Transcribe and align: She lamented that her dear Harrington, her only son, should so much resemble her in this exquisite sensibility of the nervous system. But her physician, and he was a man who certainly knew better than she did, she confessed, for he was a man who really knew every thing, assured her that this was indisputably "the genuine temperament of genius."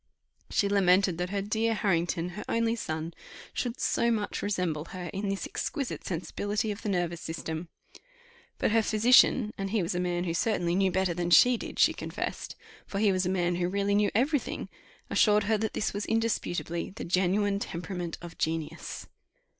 She 0.49 0.67
lamented 0.67 1.19
that 1.19 1.29
her 1.29 1.43
dear 1.43 1.75
Harrington, 1.75 2.29
her 2.29 2.43
only 2.49 2.75
son, 2.75 3.13
should 3.53 3.79
so 3.79 4.09
much 4.09 4.41
resemble 4.41 4.85
her 4.85 5.11
in 5.13 5.29
this 5.29 5.45
exquisite 5.45 6.03
sensibility 6.03 6.71
of 6.71 6.81
the 6.81 6.89
nervous 6.89 7.21
system. 7.21 7.69
But 8.57 8.71
her 8.71 8.81
physician, 8.81 9.53
and 9.59 9.69
he 9.69 9.83
was 9.83 9.93
a 9.93 9.99
man 9.99 10.23
who 10.23 10.33
certainly 10.33 10.73
knew 10.73 10.91
better 10.91 11.13
than 11.13 11.29
she 11.29 11.55
did, 11.55 11.77
she 11.77 11.93
confessed, 11.93 12.55
for 12.87 12.97
he 12.97 13.11
was 13.11 13.27
a 13.27 13.29
man 13.29 13.57
who 13.57 13.69
really 13.69 13.93
knew 13.93 14.09
every 14.15 14.39
thing, 14.39 14.69
assured 15.11 15.43
her 15.43 15.59
that 15.59 15.73
this 15.73 15.93
was 15.93 16.05
indisputably 16.07 16.89
"the 16.95 17.05
genuine 17.05 17.59
temperament 17.59 18.17
of 18.23 18.39
genius." 18.39 19.05